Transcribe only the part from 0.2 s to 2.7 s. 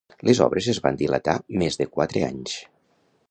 Les obres es van dilatar més de quatre anys.